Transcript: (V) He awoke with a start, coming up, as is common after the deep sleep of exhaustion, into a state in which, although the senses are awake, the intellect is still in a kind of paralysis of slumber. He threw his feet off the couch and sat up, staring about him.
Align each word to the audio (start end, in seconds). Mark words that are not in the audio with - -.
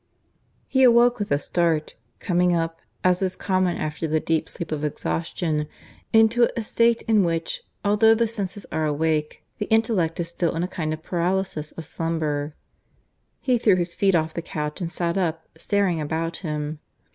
(V) 0.69 0.79
He 0.79 0.83
awoke 0.83 1.19
with 1.19 1.31
a 1.31 1.37
start, 1.37 1.93
coming 2.19 2.55
up, 2.55 2.81
as 3.03 3.21
is 3.21 3.35
common 3.35 3.77
after 3.77 4.07
the 4.07 4.19
deep 4.19 4.49
sleep 4.49 4.71
of 4.71 4.83
exhaustion, 4.83 5.67
into 6.11 6.49
a 6.57 6.63
state 6.63 7.03
in 7.03 7.23
which, 7.23 7.61
although 7.85 8.15
the 8.15 8.27
senses 8.27 8.65
are 8.71 8.87
awake, 8.87 9.43
the 9.59 9.67
intellect 9.67 10.19
is 10.19 10.27
still 10.27 10.55
in 10.55 10.63
a 10.63 10.67
kind 10.67 10.91
of 10.91 11.03
paralysis 11.03 11.71
of 11.73 11.85
slumber. 11.85 12.55
He 13.41 13.59
threw 13.59 13.75
his 13.75 13.93
feet 13.93 14.15
off 14.15 14.33
the 14.33 14.41
couch 14.41 14.81
and 14.81 14.91
sat 14.91 15.19
up, 15.19 15.47
staring 15.55 16.01
about 16.01 16.37
him. 16.37 16.79